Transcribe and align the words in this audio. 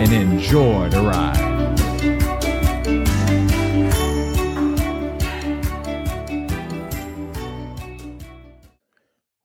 and 0.00 0.12
enjoy 0.12 0.88
the 0.88 1.00
ride. 1.00 1.54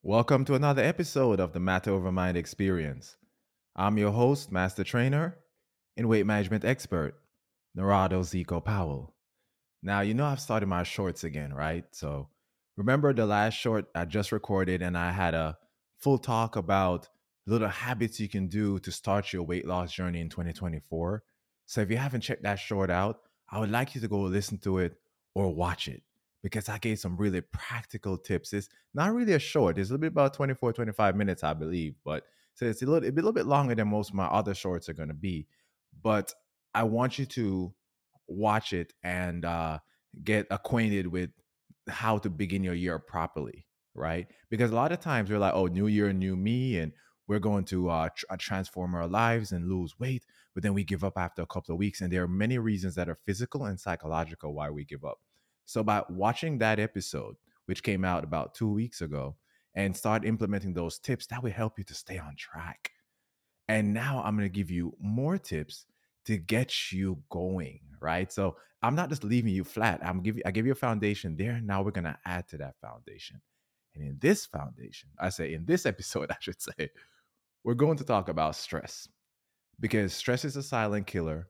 Welcome 0.01 0.45
to 0.45 0.55
another 0.55 0.81
episode 0.81 1.39
of 1.39 1.53
the 1.53 1.59
Matter 1.59 1.91
Over 1.91 2.11
Mind 2.11 2.35
Experience. 2.35 3.15
I'm 3.75 3.99
your 3.99 4.11
host, 4.11 4.51
Master 4.51 4.83
Trainer, 4.83 5.37
and 5.95 6.09
Weight 6.09 6.25
Management 6.25 6.65
Expert, 6.65 7.13
Narado 7.77 8.21
Zeco 8.21 8.63
Powell. 8.63 9.13
Now, 9.83 10.01
you 10.01 10.15
know 10.15 10.25
I've 10.25 10.39
started 10.39 10.65
my 10.65 10.81
shorts 10.81 11.23
again, 11.23 11.53
right? 11.53 11.85
So 11.91 12.27
remember 12.75 13.13
the 13.13 13.27
last 13.27 13.53
short 13.53 13.85
I 13.93 14.05
just 14.05 14.31
recorded 14.31 14.81
and 14.81 14.97
I 14.97 15.11
had 15.11 15.35
a 15.35 15.59
full 15.99 16.17
talk 16.17 16.55
about 16.55 17.07
little 17.49 17.67
habits 17.67 18.19
you 18.19 18.29
can 18.29 18.47
do 18.47 18.79
to 18.79 18.91
start 18.91 19.33
your 19.33 19.43
weight 19.43 19.67
loss 19.67 19.91
journey 19.91 20.21
in 20.21 20.29
2024. 20.29 21.23
So 21.65 21.81
if 21.81 21.91
you 21.91 21.97
haven't 21.97 22.21
checked 22.21 22.43
that 22.43 22.59
short 22.59 22.89
out, 22.89 23.19
I 23.49 23.59
would 23.59 23.71
like 23.71 23.95
you 23.95 24.01
to 24.01 24.07
go 24.07 24.21
listen 24.21 24.57
to 24.59 24.79
it 24.79 24.93
or 25.33 25.53
watch 25.53 25.87
it 25.87 26.03
because 26.43 26.69
I 26.69 26.77
gave 26.77 26.99
some 26.99 27.17
really 27.17 27.41
practical 27.41 28.17
tips. 28.17 28.53
It's 28.53 28.69
not 28.93 29.13
really 29.13 29.33
a 29.33 29.39
short, 29.39 29.77
it's 29.77 29.89
a 29.89 29.93
little 29.93 30.01
bit 30.01 30.11
about 30.11 30.33
24, 30.33 30.73
25 30.73 31.15
minutes, 31.15 31.43
I 31.43 31.53
believe, 31.53 31.95
but 32.05 32.23
so 32.53 32.65
it's 32.65 32.81
a 32.81 32.85
little, 32.85 33.09
a 33.09 33.11
little 33.11 33.31
bit 33.31 33.45
longer 33.45 33.75
than 33.75 33.87
most 33.87 34.09
of 34.09 34.15
my 34.15 34.25
other 34.25 34.53
shorts 34.53 34.89
are 34.89 34.93
going 34.93 35.07
to 35.07 35.13
be. 35.13 35.47
But 36.01 36.33
I 36.73 36.83
want 36.83 37.17
you 37.17 37.25
to 37.25 37.73
watch 38.27 38.73
it 38.73 38.93
and 39.03 39.45
uh, 39.45 39.79
get 40.23 40.47
acquainted 40.51 41.07
with 41.07 41.29
how 41.87 42.17
to 42.19 42.29
begin 42.29 42.63
your 42.63 42.73
year 42.73 42.99
properly, 42.99 43.65
right? 43.95 44.27
Because 44.49 44.71
a 44.71 44.75
lot 44.75 44.91
of 44.91 44.99
times 44.99 45.29
we're 45.29 45.39
like, 45.39 45.53
oh, 45.53 45.67
new 45.67 45.87
year, 45.87 46.11
new 46.13 46.35
me, 46.35 46.79
and 46.79 46.91
we're 47.29 47.39
going 47.39 47.63
to 47.63 47.89
uh, 47.89 48.09
tr- 48.09 48.25
uh, 48.31 48.37
transform 48.37 48.95
our 48.95 49.07
lives 49.07 49.51
and 49.51 49.69
lose 49.69 49.97
weight, 49.99 50.25
but 50.55 50.63
then 50.63 50.73
we 50.73 50.83
give 50.83 51.03
up 51.03 51.17
after 51.17 51.43
a 51.43 51.45
couple 51.45 51.73
of 51.73 51.79
weeks. 51.79 52.01
And 52.01 52.11
there 52.11 52.23
are 52.23 52.27
many 52.27 52.57
reasons 52.57 52.95
that 52.95 53.07
are 53.07 53.19
physical 53.23 53.65
and 53.65 53.79
psychological 53.79 54.53
why 54.53 54.71
we 54.71 54.83
give 54.83 55.05
up. 55.05 55.19
So 55.65 55.83
by 55.83 56.03
watching 56.09 56.57
that 56.57 56.79
episode, 56.79 57.35
which 57.67 57.83
came 57.83 58.03
out 58.03 58.23
about 58.23 58.55
two 58.55 58.67
weeks 58.67 59.01
ago, 59.01 59.35
and 59.75 59.95
start 59.95 60.25
implementing 60.25 60.73
those 60.73 60.97
tips, 60.97 61.27
that 61.27 61.43
will 61.43 61.51
help 61.51 61.77
you 61.77 61.83
to 61.85 61.93
stay 61.93 62.17
on 62.17 62.35
track. 62.35 62.91
And 63.67 63.93
now 63.93 64.23
I'm 64.25 64.35
going 64.35 64.49
to 64.49 64.53
give 64.53 64.71
you 64.71 64.95
more 64.99 65.37
tips 65.37 65.85
to 66.25 66.37
get 66.37 66.91
you 66.91 67.21
going, 67.29 67.79
right? 68.01 68.31
So 68.33 68.57
I'm 68.81 68.95
not 68.95 69.09
just 69.09 69.23
leaving 69.23 69.53
you 69.53 69.63
flat. 69.63 69.99
I'm 70.03 70.25
you, 70.25 70.41
I 70.43 70.51
give 70.51 70.65
you 70.65 70.71
a 70.71 70.75
foundation 70.75 71.37
there. 71.37 71.61
Now 71.63 71.83
we're 71.83 71.91
going 71.91 72.05
to 72.05 72.17
add 72.25 72.47
to 72.49 72.57
that 72.57 72.75
foundation. 72.81 73.39
And 73.93 74.03
in 74.03 74.17
this 74.19 74.47
foundation, 74.47 75.09
I 75.19 75.29
say 75.29 75.53
in 75.53 75.65
this 75.65 75.85
episode, 75.93 76.31
I 76.31 76.37
should 76.39 76.59
say, 76.59 76.89
we're 77.63 77.73
going 77.73 77.97
to 77.97 78.03
talk 78.03 78.29
about 78.29 78.55
stress 78.55 79.07
because 79.79 80.13
stress 80.13 80.45
is 80.45 80.55
a 80.55 80.63
silent 80.63 81.07
killer 81.07 81.47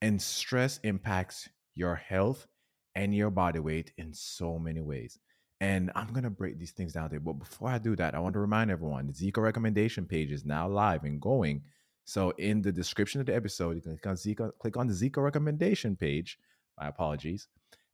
and 0.00 0.20
stress 0.20 0.78
impacts 0.82 1.48
your 1.74 1.94
health 1.94 2.46
and 2.94 3.14
your 3.14 3.30
body 3.30 3.58
weight 3.58 3.92
in 3.96 4.12
so 4.12 4.58
many 4.58 4.80
ways. 4.80 5.18
And 5.60 5.90
I'm 5.94 6.08
going 6.08 6.24
to 6.24 6.30
break 6.30 6.58
these 6.58 6.70
things 6.70 6.94
down 6.94 7.10
there. 7.10 7.20
But 7.20 7.34
before 7.34 7.68
I 7.68 7.78
do 7.78 7.94
that, 7.96 8.14
I 8.14 8.18
want 8.18 8.32
to 8.32 8.40
remind 8.40 8.70
everyone 8.70 9.06
the 9.06 9.12
Zeco 9.12 9.42
recommendation 9.42 10.06
page 10.06 10.32
is 10.32 10.44
now 10.44 10.68
live 10.68 11.04
and 11.04 11.20
going. 11.20 11.62
So 12.04 12.30
in 12.38 12.62
the 12.62 12.72
description 12.72 13.20
of 13.20 13.26
the 13.26 13.34
episode, 13.34 13.76
you 13.76 13.82
can 13.82 13.92
click 13.92 14.06
on 14.06 14.16
Zeco, 14.16 14.50
click 14.58 14.76
on 14.76 14.86
the 14.86 14.94
Zeco 14.94 15.22
recommendation 15.22 15.96
page. 15.96 16.38
My 16.78 16.88
apologies. 16.88 17.46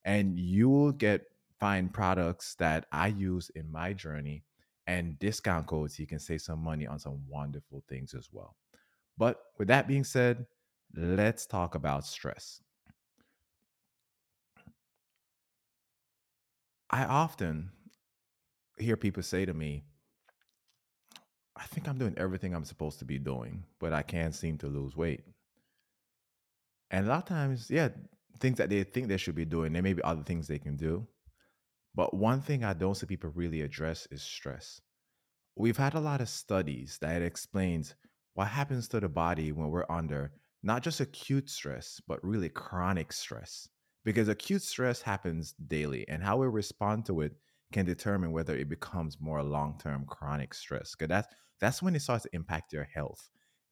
And 0.05 0.39
you 0.39 0.69
will 0.69 0.93
get 0.93 1.23
find 1.59 1.93
products 1.93 2.55
that 2.57 2.87
I 2.93 3.09
use 3.09 3.51
in 3.55 3.73
my 3.73 3.93
journey 3.93 4.45
and 4.87 5.19
discount 5.19 5.67
codes. 5.67 5.99
You 5.99 6.07
can 6.07 6.19
save 6.19 6.43
some 6.43 6.63
money 6.63 6.87
on 6.87 6.99
some 6.99 7.21
wonderful 7.29 7.83
things 7.89 8.15
as 8.15 8.29
well. 8.33 8.57
But 9.19 9.41
with 9.59 9.69
that 9.69 9.89
being 9.89 10.05
said, 10.05 10.47
let's 10.95 11.47
talk 11.47 11.75
about 11.75 12.07
stress. 12.07 12.63
I 16.91 17.05
often 17.05 17.71
hear 18.79 18.97
people 18.97 19.23
say 19.23 19.45
to 19.45 19.55
me, 19.55 19.85
I 21.57 21.65
think 21.67 21.89
I'm 21.89 21.99
doing 21.99 22.15
everything 22.17 22.55
I'm 22.55 22.65
supposed 22.65 22.99
to 22.99 23.05
be 23.05 23.19
doing, 23.19 23.65
but 23.81 23.93
I 23.93 24.03
can't 24.03 24.35
seem 24.35 24.59
to 24.59 24.67
lose 24.67 24.97
weight. 24.97 25.25
And 26.91 27.07
a 27.07 27.09
lot 27.09 27.19
of 27.19 27.25
times, 27.25 27.71
yeah, 27.71 27.89
things 28.39 28.59
that 28.59 28.69
they 28.69 28.85
think 28.85 29.09
they 29.09 29.17
should 29.17 29.35
be 29.35 29.47
doing, 29.47 29.73
there 29.73 29.83
may 29.83 29.95
be 29.95 30.03
other 30.03 30.23
things 30.23 30.47
they 30.47 30.59
can 30.59 30.77
do. 30.77 31.07
But 31.97 32.13
one 32.13 32.43
thing 32.43 32.63
I 32.63 32.75
don't 32.75 32.95
see 32.95 33.07
people 33.07 33.31
really 33.35 33.63
address 33.63 34.07
is 34.11 34.23
stress. 34.23 34.83
We've 35.57 35.79
had 35.79 35.95
a 35.95 36.01
lot 36.01 36.21
of 36.21 36.29
studies 36.29 36.99
that 37.01 37.23
explains 37.23 37.95
what 38.35 38.49
happens 38.49 38.87
to 38.89 39.01
the 39.01 39.09
body 39.09 39.51
when 39.53 39.71
we're 39.71 39.91
under 39.91 40.33
not 40.63 40.83
just 40.83 41.01
acute 41.01 41.49
stress, 41.49 42.01
but 42.07 42.23
really 42.23 42.51
chronic 42.51 43.13
stress. 43.13 43.69
Because 44.05 44.29
acute 44.29 44.63
stress 44.63 45.01
happens 45.01 45.55
daily 45.69 46.07
and 46.09 46.23
how 46.23 46.37
we 46.37 46.47
respond 46.47 47.07
to 47.07 47.23
it 47.23 47.33
can 47.73 47.87
determine 47.87 48.31
whether 48.31 48.55
it 48.55 48.69
becomes 48.69 49.19
more 49.19 49.43
long-term 49.43 50.05
chronic 50.07 50.55
stress 50.55 50.95
because 50.95 51.09
that's 51.09 51.29
that's 51.61 51.83
when 51.83 51.97
it 51.97 52.03
starts 52.03 52.25
to 52.25 52.31
impact 52.35 52.75
your 52.75 52.85
health. 52.85 53.31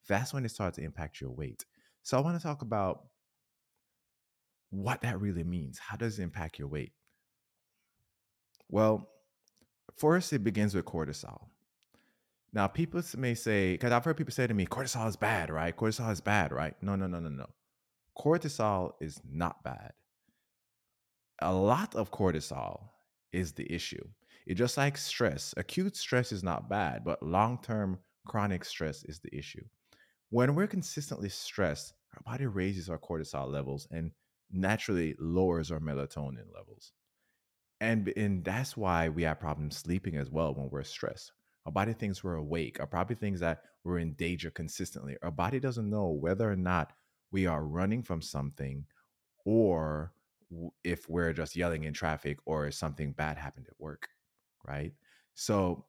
That's 0.09 0.33
when 0.33 0.43
it 0.45 0.49
starts 0.49 0.77
to 0.77 0.83
impact 0.83 1.21
your 1.21 1.31
weight. 1.31 1.63
So 2.01 2.17
i 2.17 2.21
want 2.21 2.37
to 2.37 2.43
talk 2.43 2.63
about 2.63 3.05
what 4.71 5.01
that 5.01 5.21
really 5.21 5.43
means. 5.43 5.77
How 5.77 5.95
does 5.95 6.17
it 6.19 6.23
impact 6.23 6.57
your 6.57 6.67
weight 6.67 6.91
well 8.69 9.09
first 9.97 10.33
it 10.33 10.43
begins 10.43 10.75
with 10.75 10.85
cortisol 10.85 11.47
now 12.53 12.67
people 12.67 13.01
may 13.17 13.33
say 13.33 13.73
because 13.73 13.91
i've 13.91 14.03
heard 14.03 14.17
people 14.17 14.33
say 14.33 14.47
to 14.47 14.53
me 14.53 14.65
cortisol 14.65 15.07
is 15.07 15.15
bad 15.15 15.49
right 15.49 15.75
cortisol 15.75 16.11
is 16.11 16.21
bad 16.21 16.51
right 16.51 16.75
no 16.81 16.95
no 16.95 17.07
no 17.07 17.19
no 17.19 17.29
no 17.29 17.47
cortisol 18.17 18.91
is 18.99 19.21
not 19.29 19.63
bad 19.63 19.93
a 21.41 21.53
lot 21.53 21.95
of 21.95 22.11
cortisol 22.11 22.89
is 23.31 23.51
the 23.53 23.71
issue. 23.71 24.03
It 24.47 24.55
just 24.55 24.77
like 24.77 24.97
stress. 24.97 25.53
Acute 25.57 25.95
stress 25.95 26.31
is 26.31 26.43
not 26.43 26.69
bad, 26.69 27.03
but 27.03 27.21
long-term 27.21 27.99
chronic 28.25 28.63
stress 28.63 29.03
is 29.03 29.19
the 29.19 29.35
issue. 29.35 29.63
When 30.29 30.55
we're 30.55 30.67
consistently 30.67 31.29
stressed, 31.29 31.93
our 32.13 32.21
body 32.31 32.45
raises 32.45 32.89
our 32.89 32.97
cortisol 32.97 33.51
levels 33.51 33.87
and 33.91 34.11
naturally 34.51 35.15
lowers 35.19 35.71
our 35.71 35.79
melatonin 35.79 36.53
levels. 36.53 36.93
And, 37.81 38.11
and 38.15 38.43
that's 38.43 38.77
why 38.77 39.09
we 39.09 39.23
have 39.23 39.39
problems 39.39 39.77
sleeping 39.77 40.15
as 40.15 40.29
well 40.29 40.53
when 40.53 40.69
we're 40.69 40.83
stressed. 40.83 41.33
Our 41.65 41.71
body 41.71 41.93
thinks 41.93 42.23
we're 42.23 42.35
awake. 42.35 42.79
Our 42.79 42.87
body 42.87 43.15
thinks 43.15 43.39
that 43.39 43.63
we're 43.83 43.99
in 43.99 44.13
danger 44.13 44.49
consistently. 44.49 45.17
Our 45.21 45.31
body 45.31 45.59
doesn't 45.59 45.89
know 45.89 46.07
whether 46.07 46.49
or 46.49 46.55
not 46.55 46.93
we 47.31 47.47
are 47.47 47.65
running 47.65 48.03
from 48.03 48.21
something 48.21 48.85
or 49.45 50.13
if 50.83 51.09
we're 51.09 51.33
just 51.33 51.55
yelling 51.55 51.83
in 51.83 51.93
traffic 51.93 52.37
or 52.45 52.71
something 52.71 53.11
bad 53.11 53.37
happened 53.37 53.65
at 53.67 53.79
work, 53.79 54.07
right? 54.67 54.93
So 55.33 55.85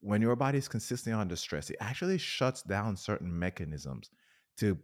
when 0.00 0.22
your 0.22 0.36
body 0.36 0.58
is 0.58 0.68
consistently 0.68 1.20
under 1.20 1.36
stress, 1.36 1.70
it 1.70 1.76
actually 1.80 2.18
shuts 2.18 2.62
down 2.62 2.96
certain 2.96 3.36
mechanisms 3.38 4.10
to 4.58 4.78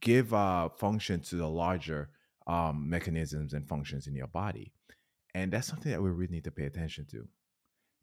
give 0.00 0.32
uh, 0.32 0.68
function 0.68 1.20
to 1.20 1.36
the 1.36 1.48
larger 1.48 2.10
um, 2.46 2.88
mechanisms 2.88 3.54
and 3.54 3.66
functions 3.66 4.06
in 4.06 4.14
your 4.14 4.26
body. 4.26 4.73
And 5.34 5.52
that's 5.52 5.66
something 5.68 5.90
that 5.92 6.02
we 6.02 6.10
really 6.10 6.32
need 6.32 6.44
to 6.44 6.50
pay 6.50 6.64
attention 6.64 7.06
to 7.06 7.26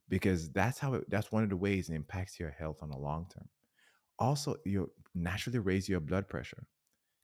because 0.09 0.49
that's 0.51 0.79
how 0.79 0.95
it, 0.95 1.09
that's 1.09 1.31
one 1.31 1.43
of 1.43 1.49
the 1.49 1.57
ways 1.57 1.89
it 1.89 1.95
impacts 1.95 2.39
your 2.39 2.51
health 2.51 2.77
on 2.81 2.89
the 2.89 2.97
long 2.97 3.27
term. 3.33 3.47
Also, 4.19 4.57
you 4.65 4.91
naturally 5.15 5.59
raise 5.59 5.89
your 5.89 5.99
blood 5.99 6.29
pressure. 6.29 6.67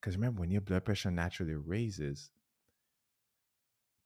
Because 0.02 0.16
remember, 0.16 0.42
when 0.42 0.52
your 0.52 0.62
blood 0.62 0.86
pressure 0.86 1.12
naturally 1.12 1.56
raises, 1.56 2.32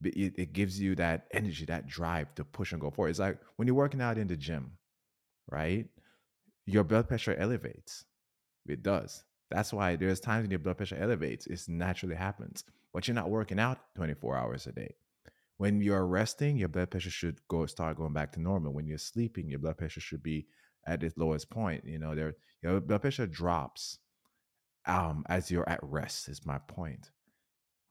it, 0.04 0.34
it 0.38 0.54
gives 0.54 0.80
you 0.80 0.96
that 0.96 1.28
energy, 1.32 1.66
that 1.66 1.88
drive 1.88 2.34
to 2.36 2.44
push 2.44 2.72
and 2.72 2.82
go 2.82 2.90
forward. 2.90 3.10
It's 3.10 3.20
like 3.20 3.40
when 3.56 3.68
you're 3.68 3.76
working 3.76 4.02
out 4.02 4.18
in 4.18 4.28
the 4.28 4.38
gym, 4.38 4.72
right? 5.52 5.88
Your 6.66 6.84
blood 6.84 7.08
pressure 7.08 7.36
elevates. 7.36 8.06
It 8.68 8.84
does. 8.84 9.24
That's 9.52 9.74
why 9.74 9.96
there's 9.98 10.20
times 10.20 10.44
when 10.44 10.52
your 10.52 10.60
blood 10.60 10.78
pressure 10.78 10.98
elevates. 11.00 11.48
It 11.48 11.62
naturally 11.68 12.16
happens. 12.16 12.64
But 12.94 13.08
you're 13.08 13.16
not 13.16 13.30
working 13.30 13.60
out 13.60 13.80
24 13.96 14.38
hours 14.38 14.68
a 14.68 14.72
day. 14.74 14.96
When 15.62 15.80
you're 15.80 16.08
resting, 16.08 16.58
your 16.58 16.70
blood 16.70 16.90
pressure 16.90 17.12
should 17.12 17.40
go 17.48 17.68
start 17.68 17.98
going 17.98 18.14
back 18.14 18.32
to 18.32 18.42
normal. 18.42 18.74
When 18.74 18.88
you're 18.88 18.98
sleeping, 18.98 19.48
your 19.48 19.60
blood 19.60 19.78
pressure 19.78 20.00
should 20.00 20.24
be 20.24 20.48
at 20.88 21.04
its 21.04 21.16
lowest 21.16 21.52
point. 21.52 21.86
You 21.86 22.00
know, 22.00 22.16
there 22.16 22.34
your 22.64 22.82
blood 22.82 23.02
pressure 23.02 23.28
drops 23.28 24.00
um, 24.88 25.24
as 25.30 25.52
you're 25.52 25.70
at 25.70 25.80
rest, 25.84 26.30
is 26.30 26.48
my 26.48 26.58
point. 26.68 27.12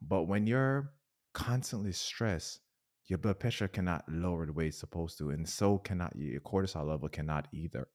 But 0.02 0.24
when 0.24 0.48
you're 0.48 0.94
constantly 1.32 1.92
stressed, 1.92 2.58
your 3.06 3.18
blood 3.18 3.38
pressure 3.38 3.68
cannot 3.68 4.02
lower 4.08 4.46
the 4.46 4.52
way 4.52 4.66
it's 4.66 4.80
supposed 4.80 5.16
to, 5.18 5.30
and 5.30 5.48
so 5.48 5.78
cannot 5.78 6.16
your 6.16 6.40
cortisol 6.40 6.88
level 6.88 7.08
cannot 7.08 7.46
either, 7.52 7.86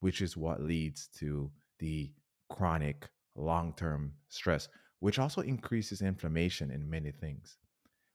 which 0.00 0.20
is 0.20 0.36
what 0.36 0.60
leads 0.60 1.08
to 1.20 1.50
the 1.78 2.12
chronic 2.50 3.08
long-term 3.34 4.12
stress, 4.28 4.68
which 4.98 5.18
also 5.18 5.40
increases 5.40 6.02
inflammation 6.02 6.70
in 6.70 6.90
many 6.90 7.12
things. 7.12 7.56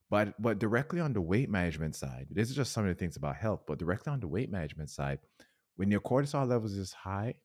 But 0.10 0.40
but 0.42 0.60
directly 0.60 1.00
on 1.00 1.13
the 1.13 1.22
weight 1.22 1.50
management 1.50 1.96
side, 1.96 2.28
this 2.30 2.50
is 2.50 2.56
just 2.56 2.72
some 2.72 2.86
of 2.86 2.90
the 2.90 3.00
things 3.00 3.18
about 3.18 3.38
health, 3.38 3.62
but 3.68 3.80
directly 3.80 4.13
on 4.13 4.19
the 4.19 4.28
weight 4.28 4.52
management 4.52 4.90
side, 4.90 5.19
when 5.78 5.90
your 5.90 6.02
cortisol 6.02 6.48
levels 6.48 6.74
is 6.74 6.94
high, 6.94 7.36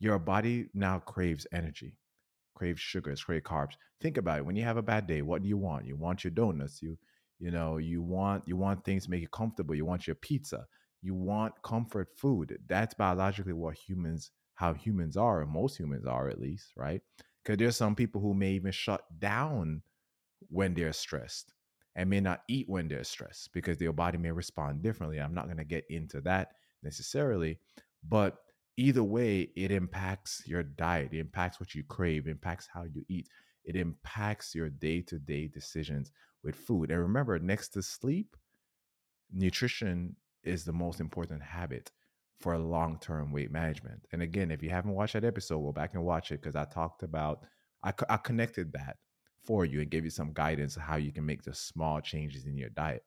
your 0.00 0.18
body 0.18 0.68
now 0.74 0.98
craves 0.98 1.46
energy, 1.52 1.96
craves 2.54 2.80
sugars, 2.80 3.22
craves 3.22 3.44
carbs. 3.44 3.74
Think 4.00 4.16
about 4.16 4.38
it. 4.38 4.46
When 4.46 4.56
you 4.56 4.64
have 4.64 4.78
a 4.78 4.82
bad 4.82 5.06
day, 5.06 5.22
what 5.22 5.42
do 5.42 5.48
you 5.48 5.58
want? 5.58 5.86
You 5.86 5.96
want 5.96 6.24
your 6.24 6.32
donuts. 6.32 6.82
You 6.82 6.98
you 7.38 7.50
know 7.50 7.76
you 7.78 8.02
want 8.02 8.44
you 8.46 8.56
want 8.56 8.84
things 8.84 9.04
to 9.04 9.10
make 9.10 9.20
you 9.20 9.28
comfortable. 9.28 9.74
You 9.74 9.84
want 9.84 10.06
your 10.06 10.16
pizza. 10.16 10.66
You 11.02 11.14
want 11.14 11.54
comfort 11.62 12.08
food. 12.16 12.58
That's 12.68 12.94
biologically 12.94 13.52
what 13.52 13.76
humans 13.76 14.32
how 14.54 14.74
humans 14.74 15.16
are, 15.16 15.46
most 15.46 15.78
humans 15.78 16.04
are 16.04 16.28
at 16.28 16.38
least, 16.38 16.72
right? 16.76 17.00
Because 17.42 17.56
there's 17.56 17.76
some 17.76 17.94
people 17.94 18.20
who 18.20 18.34
may 18.34 18.50
even 18.50 18.72
shut 18.72 19.02
down 19.18 19.82
when 20.50 20.74
they're 20.74 20.92
stressed 20.92 21.54
and 21.96 22.08
may 22.08 22.20
not 22.20 22.42
eat 22.48 22.68
when 22.68 22.88
they're 22.88 23.04
stressed 23.04 23.52
because 23.52 23.78
their 23.78 23.92
body 23.92 24.18
may 24.18 24.30
respond 24.30 24.82
differently. 24.82 25.18
I'm 25.18 25.34
not 25.34 25.46
going 25.46 25.56
to 25.56 25.64
get 25.64 25.84
into 25.90 26.20
that 26.22 26.52
necessarily, 26.82 27.58
but 28.08 28.38
either 28.76 29.02
way, 29.02 29.50
it 29.56 29.70
impacts 29.70 30.42
your 30.46 30.62
diet, 30.62 31.12
it 31.12 31.18
impacts 31.18 31.60
what 31.60 31.74
you 31.74 31.82
crave, 31.84 32.26
impacts 32.26 32.68
how 32.72 32.84
you 32.84 33.04
eat, 33.08 33.28
it 33.64 33.76
impacts 33.76 34.54
your 34.54 34.70
day 34.70 35.00
to 35.02 35.18
day 35.18 35.48
decisions 35.48 36.12
with 36.42 36.54
food. 36.54 36.90
And 36.90 37.00
remember, 37.00 37.38
next 37.38 37.68
to 37.70 37.82
sleep, 37.82 38.36
nutrition 39.32 40.16
is 40.42 40.64
the 40.64 40.72
most 40.72 41.00
important 41.00 41.42
habit 41.42 41.90
for 42.40 42.56
long 42.56 42.98
term 43.00 43.32
weight 43.32 43.50
management. 43.50 44.06
And 44.12 44.22
again, 44.22 44.50
if 44.50 44.62
you 44.62 44.70
haven't 44.70 44.94
watched 44.94 45.12
that 45.12 45.24
episode, 45.24 45.60
go 45.60 45.72
back 45.72 45.94
and 45.94 46.04
watch 46.04 46.32
it 46.32 46.40
because 46.40 46.56
I 46.56 46.64
talked 46.64 47.02
about, 47.02 47.44
I, 47.84 47.92
I 48.08 48.16
connected 48.16 48.72
that 48.72 48.96
for 49.44 49.64
you 49.64 49.80
and 49.80 49.90
gave 49.90 50.04
you 50.04 50.10
some 50.10 50.32
guidance 50.32 50.74
how 50.74 50.96
you 50.96 51.12
can 51.12 51.26
make 51.26 51.42
the 51.42 51.54
small 51.54 52.00
changes 52.00 52.46
in 52.46 52.56
your 52.56 52.68
diet. 52.70 53.04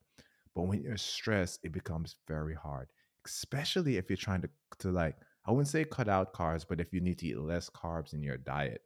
But 0.56 0.63
when 0.63 0.81
you're 0.81 0.97
stressed, 0.97 1.59
it 1.63 1.71
becomes 1.71 2.15
very 2.27 2.56
hard, 2.56 2.88
especially 3.25 3.97
if 3.97 4.09
you're 4.09 4.18
trying 4.18 4.41
to, 4.41 4.50
to 4.80 4.91
like, 4.91 5.15
I 5.45 5.51
wouldn't 5.51 5.68
say 5.68 5.83
cut 5.83 6.07
out 6.07 6.33
carbs, 6.33 6.65
but 6.68 6.80
if 6.80 6.94
you 6.94 7.01
need 7.01 7.19
to 7.19 7.27
eat 7.27 7.39
less 7.39 7.69
carbs 7.69 8.13
in 8.13 8.21
your 8.21 8.38
diet, 8.38 8.81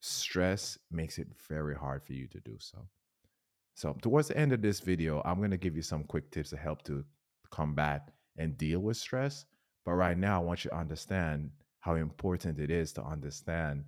stress 0.00 0.78
makes 0.90 1.18
it 1.18 1.28
very 1.48 1.74
hard 1.74 2.02
for 2.04 2.12
you 2.12 2.26
to 2.28 2.40
do 2.40 2.56
so. 2.58 2.88
So, 3.74 3.96
towards 4.02 4.28
the 4.28 4.36
end 4.36 4.52
of 4.52 4.60
this 4.60 4.80
video, 4.80 5.22
I'm 5.24 5.38
going 5.38 5.52
to 5.52 5.56
give 5.56 5.76
you 5.76 5.82
some 5.82 6.02
quick 6.02 6.32
tips 6.32 6.50
to 6.50 6.56
help 6.56 6.82
to 6.84 7.04
combat 7.50 8.10
and 8.36 8.58
deal 8.58 8.80
with 8.80 8.96
stress. 8.96 9.44
But 9.84 9.92
right 9.92 10.18
now, 10.18 10.40
I 10.40 10.44
want 10.44 10.64
you 10.64 10.70
to 10.70 10.76
understand 10.76 11.50
how 11.80 11.94
important 11.94 12.58
it 12.58 12.70
is 12.70 12.92
to 12.94 13.04
understand 13.04 13.84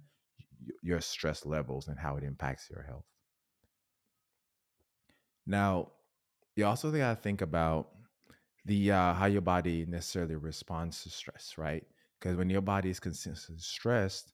your 0.82 1.00
stress 1.00 1.46
levels 1.46 1.88
and 1.88 1.98
how 1.98 2.16
it 2.16 2.24
impacts 2.24 2.68
your 2.70 2.82
health. 2.82 3.04
Now, 5.46 5.92
you 6.56 6.66
also 6.66 6.90
got 6.90 7.16
to 7.16 7.22
think 7.22 7.42
about 7.42 7.88
the 8.64 8.92
uh, 8.92 9.14
how 9.14 9.26
your 9.26 9.40
body 9.40 9.86
necessarily 9.88 10.36
responds 10.36 11.02
to 11.02 11.10
stress, 11.10 11.54
right? 11.56 11.84
Because 12.20 12.36
when 12.36 12.50
your 12.50 12.60
body 12.60 12.90
is 12.90 13.00
consistently 13.00 13.60
stressed, 13.60 14.32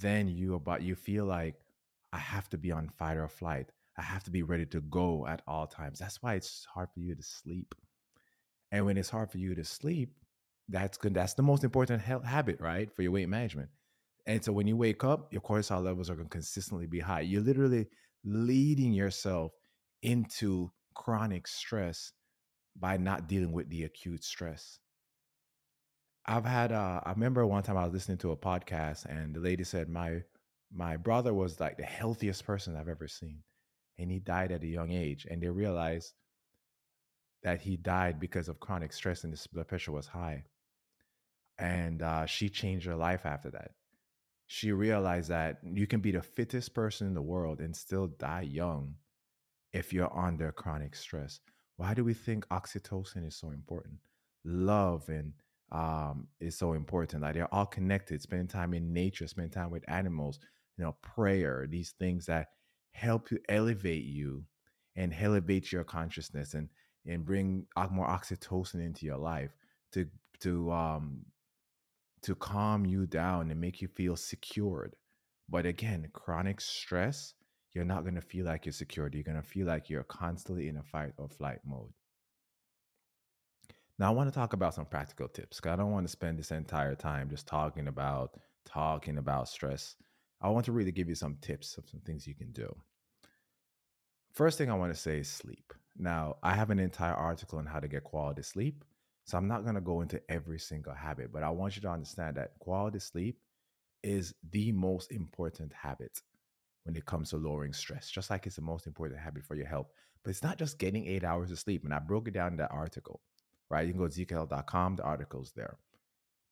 then 0.00 0.28
you 0.28 0.54
about 0.54 0.82
you 0.82 0.94
feel 0.94 1.24
like 1.24 1.54
I 2.12 2.18
have 2.18 2.48
to 2.50 2.58
be 2.58 2.72
on 2.72 2.88
fight 2.88 3.16
or 3.16 3.28
flight. 3.28 3.70
I 3.96 4.02
have 4.02 4.24
to 4.24 4.30
be 4.30 4.42
ready 4.42 4.66
to 4.66 4.80
go 4.80 5.26
at 5.26 5.42
all 5.46 5.66
times. 5.66 5.98
That's 5.98 6.22
why 6.22 6.34
it's 6.34 6.66
hard 6.72 6.88
for 6.92 7.00
you 7.00 7.14
to 7.14 7.22
sleep. 7.22 7.74
And 8.72 8.86
when 8.86 8.96
it's 8.96 9.10
hard 9.10 9.30
for 9.30 9.38
you 9.38 9.54
to 9.54 9.64
sleep, 9.64 10.14
that's 10.68 10.96
good. 10.96 11.14
That's 11.14 11.34
the 11.34 11.42
most 11.42 11.64
important 11.64 12.02
health 12.02 12.24
habit, 12.24 12.60
right, 12.60 12.94
for 12.94 13.02
your 13.02 13.12
weight 13.12 13.28
management. 13.28 13.68
And 14.30 14.44
so 14.44 14.52
when 14.52 14.68
you 14.68 14.76
wake 14.76 15.02
up, 15.02 15.32
your 15.32 15.40
cortisol 15.40 15.82
levels 15.82 16.08
are 16.08 16.14
going 16.14 16.28
to 16.28 16.30
consistently 16.30 16.86
be 16.86 17.00
high. 17.00 17.22
You're 17.22 17.42
literally 17.42 17.88
leading 18.24 18.92
yourself 18.92 19.50
into 20.04 20.70
chronic 20.94 21.48
stress 21.48 22.12
by 22.78 22.96
not 22.96 23.26
dealing 23.26 23.50
with 23.50 23.68
the 23.70 23.82
acute 23.82 24.22
stress. 24.22 24.78
I've 26.26 26.44
had 26.44 26.70
uh, 26.70 27.00
I 27.04 27.10
remember 27.10 27.44
one 27.44 27.64
time 27.64 27.76
I 27.76 27.82
was 27.82 27.92
listening 27.92 28.18
to 28.18 28.30
a 28.30 28.36
podcast 28.36 29.04
and 29.06 29.34
the 29.34 29.40
lady 29.40 29.64
said 29.64 29.88
my 29.88 30.22
my 30.72 30.96
brother 30.96 31.34
was 31.34 31.58
like 31.58 31.76
the 31.76 31.82
healthiest 31.82 32.44
person 32.46 32.76
I've 32.76 32.86
ever 32.86 33.08
seen 33.08 33.42
and 33.98 34.12
he 34.12 34.20
died 34.20 34.52
at 34.52 34.62
a 34.62 34.68
young 34.68 34.92
age 34.92 35.26
and 35.28 35.42
they 35.42 35.48
realized 35.48 36.12
that 37.42 37.62
he 37.62 37.76
died 37.76 38.20
because 38.20 38.48
of 38.48 38.60
chronic 38.60 38.92
stress 38.92 39.24
and 39.24 39.32
his 39.32 39.48
blood 39.48 39.66
pressure 39.66 39.90
was 39.90 40.06
high. 40.06 40.44
And 41.58 42.00
uh, 42.00 42.26
she 42.26 42.48
changed 42.48 42.86
her 42.86 42.94
life 42.94 43.26
after 43.26 43.50
that 43.50 43.72
she 44.52 44.72
realized 44.72 45.30
that 45.30 45.58
you 45.62 45.86
can 45.86 46.00
be 46.00 46.10
the 46.10 46.20
fittest 46.20 46.74
person 46.74 47.06
in 47.06 47.14
the 47.14 47.22
world 47.22 47.60
and 47.60 47.74
still 47.76 48.08
die 48.08 48.40
young 48.40 48.96
if 49.72 49.92
you're 49.92 50.12
under 50.12 50.50
chronic 50.50 50.96
stress. 50.96 51.38
Why 51.76 51.94
do 51.94 52.02
we 52.02 52.14
think 52.14 52.48
oxytocin 52.48 53.24
is 53.28 53.36
so 53.36 53.50
important? 53.50 53.98
Love 54.44 55.08
and 55.08 55.34
um, 55.70 56.26
is 56.40 56.58
so 56.58 56.72
important. 56.72 57.22
Like 57.22 57.34
they're 57.34 57.54
all 57.54 57.64
connected. 57.64 58.22
Spending 58.22 58.48
time 58.48 58.74
in 58.74 58.92
nature, 58.92 59.28
spending 59.28 59.52
time 59.52 59.70
with 59.70 59.88
animals, 59.88 60.40
you 60.76 60.82
know, 60.82 60.96
prayer, 61.00 61.68
these 61.70 61.94
things 62.00 62.26
that 62.26 62.48
help 62.90 63.30
you 63.30 63.38
elevate 63.48 64.04
you 64.04 64.42
and 64.96 65.14
elevate 65.16 65.70
your 65.70 65.84
consciousness 65.84 66.54
and 66.54 66.68
and 67.06 67.24
bring 67.24 67.66
more 67.92 68.08
oxytocin 68.08 68.84
into 68.84 69.06
your 69.06 69.18
life 69.18 69.52
to 69.92 70.06
to 70.40 70.72
um 70.72 71.20
to 72.22 72.34
calm 72.34 72.84
you 72.84 73.06
down 73.06 73.50
and 73.50 73.60
make 73.60 73.80
you 73.80 73.88
feel 73.88 74.16
secured. 74.16 74.96
But 75.48 75.66
again, 75.66 76.08
chronic 76.12 76.60
stress, 76.60 77.34
you're 77.72 77.84
not 77.84 78.02
going 78.02 78.14
to 78.14 78.20
feel 78.20 78.46
like 78.46 78.66
you're 78.66 78.72
secured. 78.72 79.14
You're 79.14 79.24
going 79.24 79.40
to 79.40 79.46
feel 79.46 79.66
like 79.66 79.88
you're 79.88 80.04
constantly 80.04 80.68
in 80.68 80.76
a 80.76 80.82
fight 80.82 81.12
or 81.16 81.28
flight 81.28 81.60
mode. 81.64 81.92
Now, 83.98 84.08
I 84.08 84.14
want 84.14 84.32
to 84.32 84.34
talk 84.34 84.54
about 84.54 84.74
some 84.74 84.86
practical 84.86 85.28
tips 85.28 85.58
because 85.58 85.72
I 85.72 85.76
don't 85.76 85.92
want 85.92 86.06
to 86.06 86.10
spend 86.10 86.38
this 86.38 86.52
entire 86.52 86.94
time 86.94 87.28
just 87.28 87.46
talking 87.46 87.86
about 87.86 88.40
talking 88.64 89.18
about 89.18 89.48
stress. 89.48 89.96
I 90.40 90.48
want 90.48 90.64
to 90.66 90.72
really 90.72 90.92
give 90.92 91.08
you 91.08 91.14
some 91.14 91.36
tips 91.42 91.76
of 91.76 91.88
some 91.88 92.00
things 92.00 92.26
you 92.26 92.34
can 92.34 92.50
do. 92.52 92.74
First 94.32 94.56
thing 94.56 94.70
I 94.70 94.74
want 94.74 94.94
to 94.94 94.98
say 94.98 95.18
is 95.18 95.28
sleep. 95.28 95.74
Now, 95.98 96.36
I 96.42 96.54
have 96.54 96.70
an 96.70 96.78
entire 96.78 97.12
article 97.12 97.58
on 97.58 97.66
how 97.66 97.80
to 97.80 97.88
get 97.88 98.04
quality 98.04 98.42
sleep. 98.42 98.84
So 99.24 99.38
I'm 99.38 99.48
not 99.48 99.62
going 99.62 99.76
to 99.76 99.80
go 99.80 100.00
into 100.00 100.20
every 100.28 100.58
single 100.58 100.94
habit, 100.94 101.32
but 101.32 101.42
I 101.42 101.50
want 101.50 101.76
you 101.76 101.82
to 101.82 101.90
understand 101.90 102.36
that 102.36 102.58
quality 102.58 102.98
sleep 102.98 103.38
is 104.02 104.34
the 104.50 104.72
most 104.72 105.12
important 105.12 105.72
habit 105.72 106.20
when 106.84 106.96
it 106.96 107.04
comes 107.06 107.30
to 107.30 107.36
lowering 107.36 107.72
stress, 107.72 108.10
just 108.10 108.30
like 108.30 108.46
it's 108.46 108.56
the 108.56 108.62
most 108.62 108.86
important 108.86 109.20
habit 109.20 109.44
for 109.44 109.54
your 109.54 109.66
health. 109.66 109.88
But 110.24 110.30
it's 110.30 110.42
not 110.42 110.58
just 110.58 110.78
getting 110.78 111.06
eight 111.06 111.24
hours 111.24 111.50
of 111.50 111.58
sleep. 111.58 111.84
And 111.84 111.94
I 111.94 111.98
broke 111.98 112.28
it 112.28 112.34
down 112.34 112.52
in 112.52 112.58
that 112.58 112.72
article, 112.72 113.20
right? 113.70 113.86
You 113.86 113.92
can 113.92 114.00
go 114.00 114.08
to 114.08 114.26
zecohealth.com, 114.26 114.96
the 114.96 115.02
article's 115.02 115.52
there. 115.54 115.76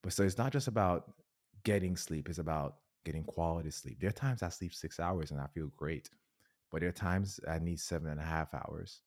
But 0.02 0.12
so 0.12 0.22
it's 0.22 0.38
not 0.38 0.52
just 0.52 0.68
about 0.68 1.12
getting 1.64 1.96
sleep, 1.96 2.28
it's 2.28 2.38
about 2.38 2.76
getting 3.04 3.24
quality 3.24 3.70
sleep. 3.70 3.98
There 4.00 4.08
are 4.08 4.12
times 4.12 4.42
I 4.42 4.48
sleep 4.50 4.74
six 4.74 5.00
hours 5.00 5.30
and 5.30 5.40
I 5.40 5.46
feel 5.54 5.70
great, 5.76 6.10
but 6.70 6.80
there 6.80 6.88
are 6.88 6.92
times 6.92 7.40
I 7.48 7.58
need 7.58 7.80
seven 7.80 8.10
and 8.10 8.20
a 8.20 8.24
half 8.24 8.54
hours, 8.54 9.00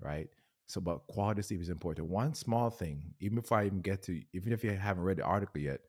right? 0.00 0.28
So, 0.66 0.80
but 0.80 1.06
quality 1.06 1.42
sleep 1.42 1.60
is 1.60 1.68
important. 1.68 2.08
One 2.08 2.34
small 2.34 2.70
thing, 2.70 3.14
even 3.20 3.36
before 3.36 3.58
I 3.58 3.66
even 3.66 3.80
get 3.80 4.02
to, 4.04 4.20
even 4.32 4.52
if 4.52 4.64
you 4.64 4.70
haven't 4.70 5.02
read 5.04 5.18
the 5.18 5.24
article 5.24 5.60
yet, 5.60 5.80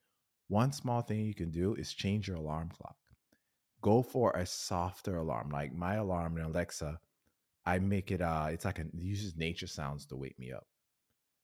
one 0.47 0.71
small 0.73 1.01
thing 1.01 1.25
you 1.25 1.33
can 1.33 1.51
do 1.51 1.75
is 1.75 1.93
change 1.93 2.27
your 2.27 2.37
alarm 2.37 2.69
clock. 2.69 2.97
Go 3.81 4.01
for 4.01 4.31
a 4.31 4.45
softer 4.45 5.17
alarm. 5.17 5.49
Like 5.49 5.73
my 5.73 5.95
alarm 5.95 6.37
in 6.37 6.43
Alexa, 6.43 6.99
I 7.65 7.79
make 7.79 8.11
it. 8.11 8.21
Uh, 8.21 8.47
it's 8.51 8.65
like 8.65 8.79
a, 8.79 8.83
it 8.83 8.93
uses 8.93 9.37
nature 9.37 9.67
sounds 9.67 10.05
to 10.07 10.15
wake 10.15 10.37
me 10.37 10.51
up. 10.51 10.67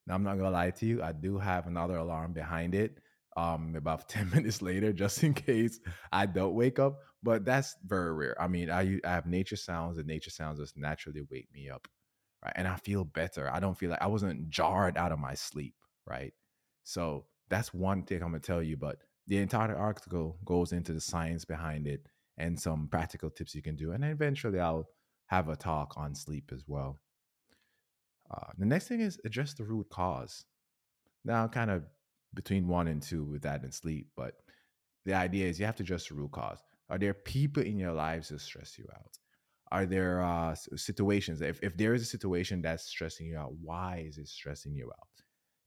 Now 0.06 0.16
I'm 0.16 0.24
not 0.24 0.38
gonna 0.38 0.52
lie 0.52 0.72
to 0.72 0.86
you. 0.86 1.02
I 1.02 1.14
do 1.14 1.38
have 1.38 1.68
another 1.68 1.98
alarm 1.98 2.34
behind 2.34 2.76
it. 2.76 3.00
Um, 3.38 3.76
about 3.78 4.10
ten 4.10 4.30
minutes 4.30 4.62
later, 4.62 4.92
just 4.92 5.24
in 5.24 5.34
case 5.34 5.80
I 6.12 6.26
don't 6.26 6.54
wake 6.54 6.80
up. 6.80 7.00
But 7.24 7.46
that's 7.46 7.78
very 7.86 8.14
rare. 8.14 8.42
I 8.42 8.48
mean, 8.48 8.70
I 8.70 9.00
I 9.06 9.12
have 9.12 9.26
nature 9.26 9.56
sounds, 9.56 9.98
and 9.98 10.08
nature 10.08 10.32
sounds 10.32 10.60
just 10.60 10.78
naturally 10.78 11.22
wake 11.30 11.48
me 11.54 11.70
up 11.70 11.88
right? 12.44 12.54
And 12.56 12.68
I 12.68 12.76
feel 12.76 13.04
better. 13.04 13.50
I 13.52 13.60
don't 13.60 13.78
feel 13.78 13.90
like 13.90 14.02
I 14.02 14.08
wasn't 14.08 14.50
jarred 14.50 14.98
out 14.98 15.12
of 15.12 15.20
my 15.20 15.34
sleep, 15.34 15.76
right? 16.08 16.34
So 16.84 17.26
that's 17.50 17.74
one 17.74 18.04
thing 18.04 18.24
I'm 18.24 18.32
gonna 18.32 18.40
tell 18.40 18.64
you. 18.64 18.78
But 18.78 18.98
the 19.28 19.38
entire 19.38 19.76
article 19.76 20.38
goes 20.46 20.72
into 20.72 20.94
the 20.94 21.02
science 21.02 21.46
behind 21.46 21.88
it 21.88 22.08
and 22.38 22.60
some 22.60 22.88
practical 22.88 23.30
tips 23.30 23.54
you 23.56 23.62
can 23.62 23.76
do. 23.76 23.92
And 23.92 24.04
eventually 24.04 24.60
I'll 24.60 24.88
have 25.28 25.50
a 25.50 25.56
talk 25.56 25.94
on 25.98 26.16
sleep 26.16 26.52
as 26.54 26.64
well. 26.68 27.00
Uh, 28.30 28.48
the 28.58 28.66
next 28.66 28.88
thing 28.88 29.02
is 29.02 29.20
address 29.26 29.54
the 29.54 29.64
root 29.64 29.90
cause. 29.90 30.46
Now, 31.24 31.48
kind 31.48 31.70
of 31.70 31.84
between 32.34 32.68
one 32.68 32.88
and 32.88 33.02
two 33.02 33.24
with 33.26 33.44
that 33.44 33.64
and 33.64 33.74
sleep, 33.74 34.08
but 34.16 34.36
the 35.06 35.14
idea 35.14 35.48
is 35.48 35.60
you 35.60 35.66
have 35.66 35.76
to 35.78 35.84
address 35.84 36.08
the 36.08 36.16
root 36.16 36.32
cause. 36.32 36.60
Are 36.90 36.98
there 36.98 37.14
people 37.14 37.64
in 37.64 37.78
your 37.78 37.94
lives 37.94 38.30
that 38.30 38.42
stress 38.42 38.78
you 38.78 38.86
out? 38.94 39.18
Are 39.72 39.86
there 39.86 40.22
uh, 40.22 40.56
situations? 40.76 41.42
If, 41.42 41.60
if 41.64 41.78
there 41.78 41.94
is 41.94 42.02
a 42.02 42.06
situation 42.06 42.62
that's 42.62 42.86
stressing 42.86 43.28
you 43.28 43.38
out, 43.38 43.54
why 43.62 44.04
is 44.08 44.18
it 44.18 44.28
stressing 44.28 44.76
you 44.76 44.88
out? 44.88 45.08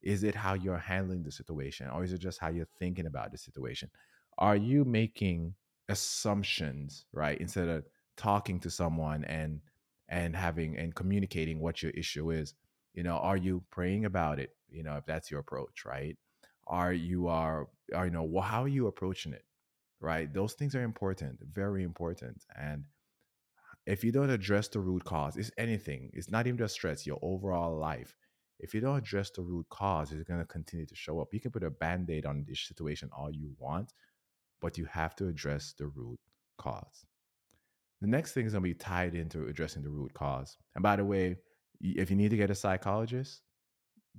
Is 0.02 0.22
it 0.24 0.34
how 0.34 0.54
you're 0.54 0.76
handling 0.78 1.22
the 1.22 1.32
situation, 1.32 1.88
or 1.88 2.04
is 2.04 2.12
it 2.12 2.18
just 2.18 2.38
how 2.38 2.50
you're 2.50 2.68
thinking 2.78 3.06
about 3.06 3.32
the 3.32 3.38
situation? 3.38 3.90
Are 4.36 4.56
you 4.56 4.84
making 4.84 5.54
assumptions, 5.88 7.06
right, 7.12 7.40
instead 7.40 7.68
of 7.68 7.84
talking 8.16 8.60
to 8.60 8.70
someone 8.70 9.24
and 9.24 9.60
and 10.10 10.36
having 10.36 10.76
and 10.76 10.94
communicating 10.94 11.58
what 11.60 11.82
your 11.82 11.92
issue 11.92 12.30
is? 12.30 12.54
You 12.92 13.02
know, 13.02 13.16
are 13.16 13.38
you 13.38 13.64
praying 13.70 14.04
about 14.04 14.38
it? 14.38 14.50
You 14.68 14.82
know, 14.82 14.96
if 14.96 15.06
that's 15.06 15.30
your 15.30 15.40
approach, 15.40 15.86
right? 15.86 16.16
Are 16.66 16.92
you 16.92 17.28
are, 17.28 17.68
are 17.94 18.04
you 18.06 18.12
know, 18.12 18.24
well, 18.24 18.42
how 18.42 18.62
are 18.64 18.68
you 18.68 18.86
approaching 18.88 19.32
it? 19.32 19.44
Right? 20.00 20.32
Those 20.32 20.52
things 20.52 20.74
are 20.74 20.82
important, 20.82 21.38
very 21.52 21.82
important, 21.82 22.44
and 22.54 22.84
if 23.86 24.02
you 24.02 24.12
don't 24.12 24.30
address 24.30 24.68
the 24.68 24.80
root 24.80 25.04
cause, 25.04 25.36
it's 25.36 25.50
anything. 25.58 26.10
It's 26.14 26.30
not 26.30 26.46
even 26.46 26.58
just 26.58 26.74
stress, 26.74 27.06
your 27.06 27.18
overall 27.22 27.76
life. 27.78 28.16
If 28.58 28.72
you 28.72 28.80
don't 28.80 28.96
address 28.96 29.30
the 29.30 29.42
root 29.42 29.66
cause, 29.68 30.12
it's 30.12 30.24
going 30.24 30.40
to 30.40 30.46
continue 30.46 30.86
to 30.86 30.94
show 30.94 31.20
up. 31.20 31.28
You 31.32 31.40
can 31.40 31.50
put 31.50 31.64
a 31.64 31.70
band 31.70 32.08
aid 32.08 32.24
on 32.24 32.44
this 32.48 32.60
situation 32.60 33.10
all 33.16 33.30
you 33.30 33.50
want, 33.58 33.92
but 34.60 34.78
you 34.78 34.86
have 34.86 35.14
to 35.16 35.28
address 35.28 35.74
the 35.76 35.86
root 35.86 36.18
cause. 36.56 37.04
The 38.00 38.06
next 38.06 38.32
thing 38.32 38.46
is 38.46 38.52
going 38.52 38.62
to 38.62 38.68
be 38.68 38.74
tied 38.74 39.14
into 39.14 39.46
addressing 39.46 39.82
the 39.82 39.90
root 39.90 40.14
cause. 40.14 40.56
And 40.74 40.82
by 40.82 40.96
the 40.96 41.04
way, 41.04 41.36
if 41.80 42.10
you 42.10 42.16
need 42.16 42.30
to 42.30 42.36
get 42.36 42.50
a 42.50 42.54
psychologist, 42.54 43.42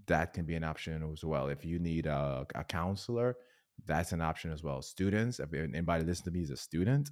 that 0.08 0.34
can 0.34 0.46
be 0.46 0.56
an 0.56 0.64
option 0.64 1.10
as 1.12 1.24
well. 1.24 1.48
If 1.48 1.66
you 1.66 1.80
need 1.80 2.06
a, 2.06 2.46
a 2.54 2.64
counselor, 2.64 3.38
that's 3.86 4.12
an 4.12 4.22
option 4.22 4.52
as 4.52 4.64
well. 4.64 4.82
Students, 4.82 5.40
if 5.40 5.54
anybody 5.54 6.04
listening 6.04 6.34
to 6.34 6.38
me 6.38 6.44
is 6.44 6.52
a 6.52 6.58
student, 6.58 7.12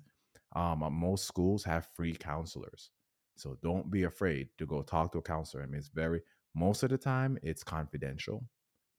um, 0.55 0.83
uh, 0.83 0.89
most 0.89 1.25
schools 1.25 1.63
have 1.63 1.87
free 1.95 2.13
counselors. 2.13 2.91
So 3.35 3.57
don't 3.63 3.89
be 3.89 4.03
afraid 4.03 4.49
to 4.57 4.65
go 4.65 4.81
talk 4.81 5.11
to 5.13 5.17
a 5.17 5.21
counselor. 5.21 5.63
I 5.63 5.65
mean, 5.65 5.79
it's 5.79 5.89
very, 5.89 6.21
most 6.53 6.83
of 6.83 6.89
the 6.89 6.97
time, 6.97 7.37
it's 7.41 7.63
confidential. 7.63 8.45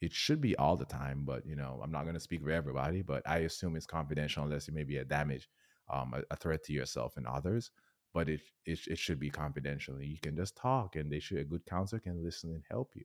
It 0.01 0.13
should 0.13 0.41
be 0.41 0.57
all 0.57 0.77
the 0.77 0.85
time, 0.85 1.25
but 1.25 1.47
you 1.47 1.57
know, 1.57 1.81
I'm 1.83 1.93
not 1.93 2.03
going 2.03 2.15
to 2.15 2.21
speak 2.21 2.43
for 2.43 2.51
everybody, 2.51 3.03
but 3.03 3.23
I 3.27 3.39
assume 3.39 3.77
it's 3.77 3.87
confidential 3.87 4.43
unless 4.43 4.69
it 4.69 4.75
may 4.75 4.83
be 4.85 4.99
a 4.99 5.05
damage, 5.05 5.49
um, 5.91 6.15
a, 6.15 6.23
a 6.33 6.37
threat 6.37 6.65
to 6.65 6.73
yourself 6.73 7.17
and 7.17 7.27
others. 7.27 7.71
But 8.13 8.29
it, 8.29 8.41
it 8.65 8.79
it 8.87 8.99
should 8.99 9.19
be 9.19 9.31
confidential. 9.31 10.01
You 10.01 10.19
can 10.23 10.37
just 10.37 10.57
talk, 10.57 10.95
and 10.95 11.11
they 11.11 11.19
should 11.19 11.39
a 11.39 11.45
good 11.45 11.67
counselor 11.67 12.01
can 12.01 12.23
listen 12.23 12.51
and 12.51 12.63
help 12.71 12.93
you. 12.95 13.05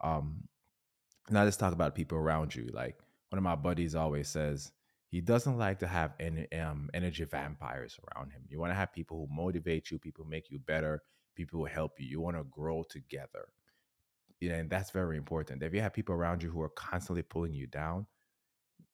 Um, 0.00 0.48
now 1.30 1.44
let's 1.44 1.56
talk 1.56 1.72
about 1.72 1.94
people 1.94 2.18
around 2.18 2.54
you. 2.54 2.68
Like 2.72 2.98
one 3.30 3.38
of 3.38 3.44
my 3.44 3.54
buddies 3.54 3.94
always 3.94 4.28
says, 4.28 4.72
he 5.10 5.20
doesn't 5.20 5.56
like 5.56 5.78
to 5.78 5.86
have 5.86 6.14
any 6.20 6.50
um, 6.52 6.90
energy 6.92 7.24
vampires 7.24 7.98
around 8.14 8.30
him. 8.32 8.42
You 8.48 8.60
want 8.60 8.70
to 8.72 8.76
have 8.76 8.92
people 8.92 9.16
who 9.16 9.34
motivate 9.34 9.90
you, 9.90 9.98
people 9.98 10.24
who 10.24 10.30
make 10.30 10.50
you 10.50 10.58
better, 10.58 11.02
people 11.34 11.60
who 11.60 11.64
help 11.64 11.98
you. 11.98 12.06
You 12.06 12.20
want 12.20 12.36
to 12.36 12.44
grow 12.44 12.82
together. 12.82 13.48
Yeah, 14.40 14.54
and 14.56 14.70
that's 14.70 14.90
very 14.90 15.16
important. 15.16 15.62
If 15.62 15.74
you 15.74 15.80
have 15.80 15.94
people 15.94 16.14
around 16.14 16.42
you 16.42 16.50
who 16.50 16.60
are 16.60 16.68
constantly 16.68 17.22
pulling 17.22 17.54
you 17.54 17.66
down, 17.66 18.06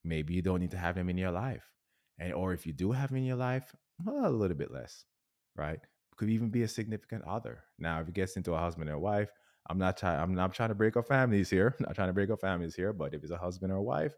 maybe 0.04 0.34
you 0.34 0.42
don't 0.42 0.60
need 0.60 0.70
to 0.70 0.78
have 0.78 0.94
them 0.94 1.08
in 1.08 1.18
your 1.18 1.32
life. 1.32 1.68
And 2.18 2.32
or 2.32 2.52
if 2.52 2.64
you 2.66 2.72
do 2.72 2.92
have 2.92 3.10
them 3.10 3.18
in 3.18 3.24
your 3.24 3.36
life, 3.36 3.74
well, 4.04 4.26
a 4.26 4.30
little 4.30 4.56
bit 4.56 4.70
less, 4.70 5.04
right? 5.56 5.80
Could 6.16 6.30
even 6.30 6.48
be 6.48 6.62
a 6.62 6.68
significant 6.68 7.24
other. 7.24 7.64
Now, 7.78 8.00
if 8.00 8.08
it 8.08 8.14
gets 8.14 8.36
into 8.36 8.54
a 8.54 8.58
husband 8.58 8.88
or 8.88 8.98
wife, 8.98 9.30
I'm 9.68 9.78
not 9.78 9.96
trying. 9.96 10.20
I'm 10.20 10.34
not 10.34 10.54
trying 10.54 10.68
to 10.68 10.74
break 10.74 10.96
up 10.96 11.08
families 11.08 11.50
here. 11.50 11.74
I'm 11.80 11.86
not 11.86 11.94
trying 11.96 12.08
to 12.08 12.14
break 12.14 12.30
up 12.30 12.40
families 12.40 12.74
here. 12.76 12.92
But 12.92 13.14
if 13.14 13.22
it's 13.22 13.32
a 13.32 13.38
husband 13.38 13.72
or 13.72 13.76
a 13.76 13.82
wife, 13.82 14.14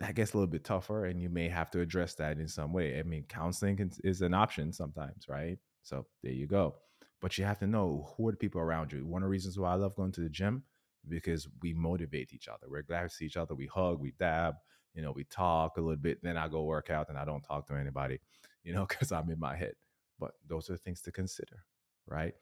that 0.00 0.14
gets 0.14 0.32
a 0.32 0.36
little 0.36 0.50
bit 0.50 0.64
tougher 0.64 1.06
and 1.06 1.20
you 1.20 1.28
may 1.28 1.48
have 1.48 1.70
to 1.70 1.80
address 1.80 2.14
that 2.14 2.38
in 2.38 2.48
some 2.48 2.72
way. 2.72 2.98
I 2.98 3.02
mean, 3.02 3.24
counseling 3.28 3.92
is 4.02 4.22
an 4.22 4.32
option 4.32 4.72
sometimes, 4.72 5.28
right? 5.28 5.58
So 5.82 6.06
there 6.22 6.32
you 6.32 6.46
go. 6.46 6.76
But 7.20 7.36
you 7.36 7.44
have 7.44 7.58
to 7.58 7.66
know 7.66 8.10
who 8.16 8.28
are 8.28 8.32
the 8.32 8.38
people 8.38 8.62
around 8.62 8.92
you. 8.92 9.06
One 9.06 9.22
of 9.22 9.26
the 9.26 9.30
reasons 9.30 9.58
why 9.58 9.72
I 9.72 9.74
love 9.74 9.94
going 9.94 10.12
to 10.12 10.22
the 10.22 10.30
gym 10.30 10.62
because 11.08 11.46
we 11.60 11.74
motivate 11.74 12.32
each 12.32 12.48
other. 12.48 12.66
We're 12.68 12.82
glad 12.82 13.02
to 13.02 13.08
see 13.10 13.26
each 13.26 13.36
other. 13.36 13.54
We 13.54 13.66
hug, 13.66 14.00
we 14.00 14.12
dab, 14.18 14.54
you 14.94 15.02
know, 15.02 15.12
we 15.12 15.24
talk 15.24 15.76
a 15.76 15.80
little 15.80 15.96
bit. 15.96 16.22
Then 16.22 16.38
I 16.38 16.48
go 16.48 16.64
work 16.64 16.88
out 16.88 17.10
and 17.10 17.18
I 17.18 17.26
don't 17.26 17.42
talk 17.42 17.66
to 17.68 17.74
anybody, 17.74 18.20
you 18.64 18.72
know, 18.72 18.86
because 18.86 19.12
I'm 19.12 19.30
in 19.30 19.38
my 19.38 19.54
head. 19.54 19.74
But 20.18 20.32
those 20.48 20.70
are 20.70 20.78
things 20.78 21.02
to 21.02 21.12
consider, 21.12 21.64
right? 22.06 22.34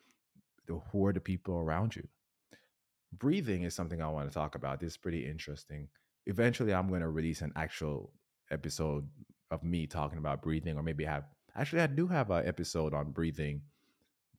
The, 0.66 0.80
who 0.92 1.06
are 1.06 1.12
the 1.12 1.20
people 1.20 1.56
around 1.56 1.96
you? 1.96 2.06
Breathing 3.16 3.64
is 3.64 3.74
something 3.74 4.00
I 4.00 4.08
want 4.08 4.28
to 4.28 4.34
talk 4.34 4.54
about. 4.54 4.78
This 4.78 4.92
is 4.92 4.96
pretty 4.96 5.26
interesting 5.26 5.88
eventually 6.28 6.72
I'm 6.72 6.88
going 6.88 7.00
to 7.00 7.08
release 7.08 7.42
an 7.42 7.52
actual 7.56 8.12
episode 8.50 9.08
of 9.50 9.64
me 9.64 9.86
talking 9.86 10.18
about 10.18 10.42
breathing, 10.42 10.76
or 10.76 10.82
maybe 10.82 11.04
have 11.04 11.24
actually 11.56 11.82
I 11.82 11.86
do 11.88 12.06
have 12.06 12.30
an 12.30 12.46
episode 12.46 12.94
on 12.94 13.10
breathing 13.10 13.62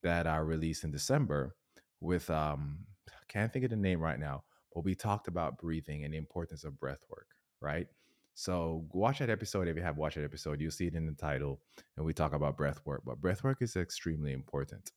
that 0.02 0.26
I 0.26 0.38
released 0.38 0.84
in 0.84 0.92
December 0.92 1.56
with 2.00 2.30
um 2.30 2.78
I 3.08 3.24
can't 3.28 3.52
think 3.52 3.64
of 3.64 3.70
the 3.70 3.76
name 3.76 4.00
right 4.00 4.18
now, 4.18 4.44
but 4.74 4.84
we 4.84 4.94
talked 4.94 5.28
about 5.28 5.58
breathing 5.58 6.04
and 6.04 6.14
the 6.14 6.18
importance 6.18 6.64
of 6.64 6.78
breath 6.78 7.04
work, 7.10 7.26
right? 7.60 7.86
So 8.34 8.86
watch 8.92 9.18
that 9.18 9.28
episode 9.28 9.68
if 9.68 9.76
you 9.76 9.82
have 9.82 9.98
watched 9.98 10.16
that 10.16 10.24
episode. 10.24 10.60
You'll 10.60 10.70
see 10.70 10.86
it 10.86 10.94
in 10.94 11.06
the 11.06 11.12
title, 11.12 11.60
and 11.96 12.06
we 12.06 12.14
talk 12.14 12.32
about 12.32 12.56
breath 12.56 12.80
work. 12.84 13.02
But 13.04 13.20
breath 13.20 13.44
work 13.44 13.58
is 13.60 13.76
extremely 13.76 14.32
important, 14.32 14.92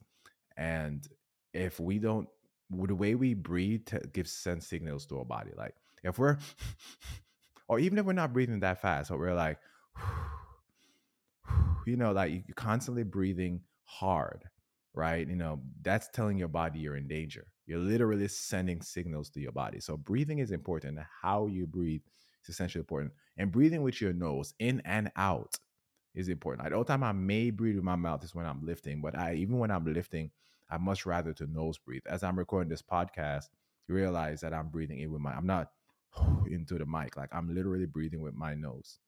and 0.58 1.06
if 1.54 1.80
we 1.80 1.98
don't, 2.00 2.28
the 2.70 2.96
way 2.96 3.16
we 3.16 3.34
breathe 3.34 3.88
gives 4.14 4.32
sense 4.32 4.68
signals 4.68 5.06
to 5.08 5.18
our 5.20 5.26
body. 5.26 5.52
Like 5.58 5.76
if 6.04 6.20
we're, 6.20 6.38
or 7.68 7.80
even 7.80 7.98
if 7.98 8.06
we're 8.06 8.14
not 8.14 8.34
breathing 8.34 8.60
that 8.62 8.82
fast, 8.82 9.10
but 9.10 9.20
we're 9.20 9.34
like, 9.34 9.58
you 11.86 11.98
know, 11.98 12.12
like 12.12 12.32
you're 12.32 12.56
constantly 12.56 13.04
breathing 13.04 13.62
hard, 13.84 14.44
right? 14.94 15.28
You 15.28 15.36
know, 15.36 15.62
that's 15.82 16.10
telling 16.10 16.38
your 16.38 16.48
body 16.48 16.80
you're 16.80 16.98
in 16.98 17.08
danger. 17.08 17.48
You're 17.66 17.80
literally 17.80 18.28
sending 18.28 18.82
signals 18.82 19.30
to 19.32 19.40
your 19.40 19.52
body. 19.52 19.80
So 19.80 19.96
breathing 19.96 20.40
is 20.40 20.52
important. 20.52 21.00
How 21.22 21.48
you 21.48 21.66
breathe 21.66 22.02
is 22.44 22.50
essentially 22.50 22.82
important. 22.82 23.14
And 23.38 23.52
breathing 23.52 23.82
with 23.82 24.02
your 24.02 24.14
nose 24.14 24.54
in 24.60 24.82
and 24.86 25.12
out 25.16 25.58
is 26.14 26.28
important. 26.28 26.70
The 26.70 26.76
only 26.76 26.86
time 26.86 27.04
I 27.04 27.14
may 27.14 27.50
breathe 27.50 27.76
with 27.76 27.84
my 27.84 27.96
mouth 27.96 28.24
is 28.24 28.36
when 28.36 28.46
I'm 28.46 28.66
lifting, 28.66 29.02
but 29.02 29.18
I 29.18 29.36
even 29.36 29.58
when 29.58 29.72
I'm 29.72 29.92
lifting, 29.92 30.32
I 30.70 30.78
much 30.78 31.06
rather 31.06 31.34
to 31.34 31.48
nose 31.48 31.78
breathe. 31.78 32.04
As 32.08 32.24
I'm 32.24 32.38
recording 32.38 32.70
this 32.70 32.82
podcast, 32.82 33.46
you 33.88 33.96
realize 33.96 34.42
that 34.42 34.54
I'm 34.54 34.70
breathing 34.70 35.00
in 35.00 35.12
with 35.12 35.22
my 35.22 35.32
I'm 35.32 35.48
not 35.48 35.72
into 36.48 36.78
the 36.78 36.86
mic. 36.86 37.18
Like 37.18 37.30
I'm 37.34 37.54
literally 37.54 37.86
breathing 37.86 38.22
with 38.22 38.36
my 38.36 38.54
nose. 38.54 39.00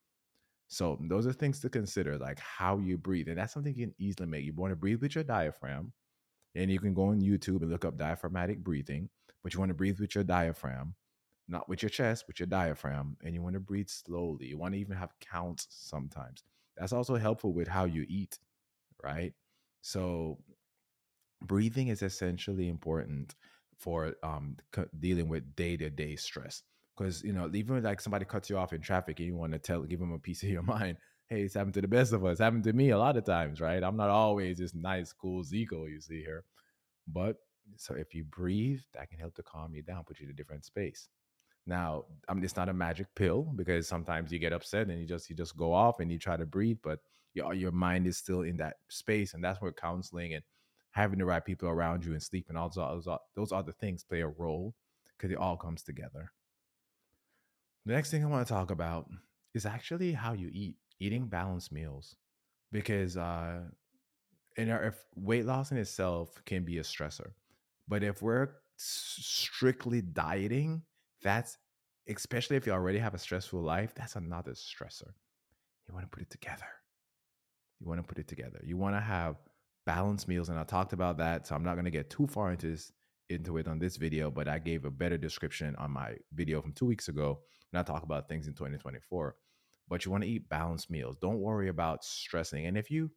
So 0.67 0.99
those 1.09 1.27
are 1.27 1.33
things 1.33 1.59
to 1.61 1.69
consider, 1.69 2.17
like 2.17 2.39
how 2.39 2.79
you 2.79 2.97
breathe. 2.97 3.27
And 3.29 3.37
that's 3.37 3.53
something 3.53 3.75
you 3.75 3.87
can 3.87 3.95
easily 3.99 4.27
make. 4.27 4.45
You 4.45 4.53
want 4.53 4.71
to 4.71 4.75
breathe 4.77 5.01
with 5.01 5.15
your 5.15 5.23
diaphragm. 5.23 5.93
And 6.55 6.71
you 6.71 6.79
can 6.79 6.93
go 6.93 7.05
on 7.09 7.21
YouTube 7.21 7.61
and 7.61 7.69
look 7.69 7.85
up 7.85 7.97
diaphragmatic 7.97 8.63
breathing, 8.63 9.09
but 9.43 9.53
you 9.53 9.59
want 9.59 9.69
to 9.69 9.75
breathe 9.75 9.99
with 9.99 10.15
your 10.15 10.23
diaphragm, 10.23 10.95
not 11.47 11.67
with 11.69 11.83
your 11.83 11.89
chest, 11.89 12.25
with 12.27 12.39
your 12.39 12.47
diaphragm. 12.47 13.17
And 13.23 13.33
you 13.33 13.41
want 13.41 13.55
to 13.55 13.59
breathe 13.59 13.89
slowly. 13.89 14.47
You 14.47 14.57
want 14.57 14.73
to 14.73 14.79
even 14.79 14.95
have 14.97 15.13
counts 15.19 15.67
sometimes. 15.69 16.43
That's 16.77 16.93
also 16.93 17.15
helpful 17.15 17.53
with 17.53 17.67
how 17.67 17.85
you 17.85 18.05
eat, 18.09 18.39
right? 19.03 19.33
So 19.81 20.39
breathing 21.43 21.89
is 21.89 22.01
essentially 22.01 22.69
important 22.69 23.35
for 23.77 24.13
um, 24.23 24.57
dealing 24.99 25.29
with 25.29 25.55
day 25.55 25.77
to 25.77 25.89
day 25.89 26.15
stress 26.15 26.63
because 26.95 27.23
you 27.23 27.33
know 27.33 27.49
even 27.53 27.81
like 27.83 28.01
somebody 28.01 28.25
cuts 28.25 28.49
you 28.49 28.57
off 28.57 28.73
in 28.73 28.81
traffic 28.81 29.19
and 29.19 29.27
you 29.27 29.35
want 29.35 29.51
to 29.51 29.59
tell 29.59 29.83
give 29.83 29.99
them 29.99 30.13
a 30.13 30.19
piece 30.19 30.43
of 30.43 30.49
your 30.49 30.61
mind 30.75 30.97
hey 31.27 31.41
it's 31.41 31.55
happened 31.55 31.73
to 31.73 31.81
the 31.81 31.87
best 31.87 32.13
of 32.13 32.23
us 32.23 32.33
it's 32.33 32.41
happened 32.41 32.63
to 32.63 32.73
me 32.73 32.91
a 32.91 32.97
lot 32.97 33.17
of 33.17 33.25
times 33.25 33.61
right? 33.61 33.83
I'm 33.83 33.97
not 33.97 34.09
always 34.09 34.57
this 34.57 34.73
nice 34.73 35.11
cool 35.13 35.43
Zeco 35.43 35.89
you 35.89 35.99
see 35.99 36.21
here 36.21 36.43
but 37.07 37.37
so 37.77 37.95
if 37.95 38.13
you 38.13 38.23
breathe 38.23 38.79
that 38.93 39.09
can 39.09 39.19
help 39.19 39.35
to 39.35 39.43
calm 39.43 39.73
you 39.73 39.81
down 39.81 40.03
put 40.03 40.19
you 40.19 40.25
in 40.25 40.31
a 40.31 40.35
different 40.35 40.65
space. 40.65 41.09
Now 41.67 42.05
i 42.29 42.33
mean 42.33 42.43
it's 42.43 42.55
not 42.55 42.69
a 42.69 42.73
magic 42.73 43.07
pill 43.15 43.51
because 43.55 43.87
sometimes 43.87 44.31
you 44.31 44.39
get 44.39 44.53
upset 44.53 44.87
and 44.87 44.99
you 44.99 45.07
just 45.07 45.29
you 45.29 45.35
just 45.35 45.57
go 45.57 45.73
off 45.73 45.99
and 45.99 46.11
you 46.11 46.19
try 46.19 46.37
to 46.37 46.45
breathe 46.45 46.77
but 46.83 46.99
your, 47.33 47.53
your 47.53 47.71
mind 47.71 48.07
is 48.07 48.17
still 48.17 48.41
in 48.43 48.57
that 48.57 48.77
space 48.89 49.33
and 49.33 49.43
that's 49.43 49.61
where 49.61 49.71
counseling 49.71 50.35
and 50.35 50.43
having 50.91 51.19
the 51.19 51.25
right 51.25 51.43
people 51.43 51.67
around 51.67 52.05
you 52.05 52.13
and 52.13 52.23
sleep 52.23 52.45
and 52.47 52.57
all 52.57 52.69
those, 52.69 53.05
those 53.35 53.51
other 53.51 53.73
things 53.73 54.05
play 54.05 54.21
a 54.21 54.27
role 54.27 54.73
because 55.17 55.29
it 55.29 55.37
all 55.37 55.57
comes 55.57 55.83
together 55.83 56.31
the 57.85 57.93
next 57.93 58.11
thing 58.11 58.23
I 58.23 58.27
want 58.27 58.45
to 58.47 58.53
talk 58.53 58.71
about 58.71 59.09
is 59.53 59.65
actually 59.65 60.11
how 60.13 60.33
you 60.33 60.49
eat, 60.51 60.75
eating 60.99 61.27
balanced 61.27 61.71
meals, 61.71 62.15
because 62.71 63.17
uh, 63.17 63.61
in 64.57 64.69
our, 64.69 64.85
if 64.85 64.95
weight 65.15 65.45
loss 65.45 65.71
in 65.71 65.77
itself 65.77 66.41
can 66.45 66.63
be 66.63 66.79
a 66.79 66.83
stressor, 66.83 67.31
but 67.87 68.03
if 68.03 68.21
we're 68.21 68.49
strictly 68.77 70.01
dieting, 70.01 70.81
that's 71.21 71.57
especially 72.07 72.55
if 72.55 72.65
you 72.67 72.71
already 72.73 72.99
have 72.99 73.13
a 73.13 73.19
stressful 73.19 73.61
life, 73.61 73.93
that's 73.95 74.15
another 74.15 74.51
stressor. 74.51 75.11
You 75.87 75.93
want 75.93 76.05
to 76.05 76.09
put 76.09 76.21
it 76.21 76.29
together. 76.29 76.65
You 77.79 77.87
want 77.87 78.01
to 78.01 78.07
put 78.07 78.19
it 78.19 78.27
together. 78.27 78.61
You 78.63 78.77
want 78.77 78.95
to 78.95 79.01
have 79.01 79.37
balanced 79.85 80.27
meals, 80.27 80.49
and 80.49 80.57
I 80.57 80.63
talked 80.63 80.93
about 80.93 81.17
that, 81.17 81.47
so 81.47 81.55
I'm 81.55 81.63
not 81.63 81.75
going 81.75 81.85
to 81.85 81.91
get 81.91 82.09
too 82.09 82.27
far 82.27 82.51
into 82.51 82.67
this 82.67 82.91
into 83.29 83.57
it 83.57 83.67
on 83.67 83.79
this 83.79 83.97
video, 83.97 84.29
but 84.31 84.47
I 84.47 84.59
gave 84.59 84.85
a 84.85 84.91
better 84.91 85.17
description 85.17 85.75
on 85.77 85.91
my 85.91 86.15
video 86.33 86.61
from 86.61 86.73
two 86.73 86.85
weeks 86.85 87.07
ago 87.07 87.39
when 87.71 87.79
I 87.79 87.83
talk 87.83 88.03
about 88.03 88.27
things 88.27 88.47
in 88.47 88.53
2024. 88.53 89.35
but 89.87 90.03
you 90.03 90.11
want 90.11 90.23
to 90.23 90.29
eat 90.29 90.49
balanced 90.49 90.89
meals. 90.89 91.15
Don't 91.21 91.39
worry 91.39 91.69
about 91.69 92.03
stressing. 92.03 92.65
And 92.65 92.77
if 92.77 92.89
you 92.89 93.11